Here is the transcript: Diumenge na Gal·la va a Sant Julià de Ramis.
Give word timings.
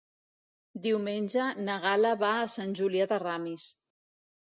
Diumenge 0.85 1.45
na 1.69 1.77
Gal·la 1.85 2.17
va 2.25 2.35
a 2.41 2.51
Sant 2.57 2.77
Julià 2.83 3.11
de 3.15 3.25
Ramis. 3.29 3.73